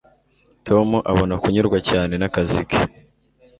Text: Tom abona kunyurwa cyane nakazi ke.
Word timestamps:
Tom 0.67 0.87
abona 1.11 1.33
kunyurwa 1.41 1.77
cyane 1.89 2.13
nakazi 2.17 2.61
ke. 2.69 2.79